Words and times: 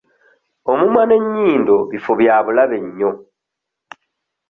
Omumwa 0.71 1.03
n'ennyindo 1.05 1.75
bifo 1.91 2.11
bya 2.19 2.35
bulabe 2.45 2.77
nnyo. 2.85 3.11